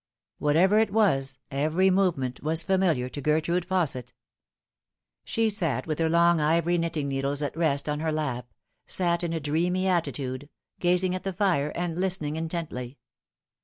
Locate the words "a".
9.31-9.39